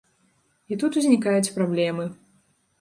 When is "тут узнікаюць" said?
0.85-1.53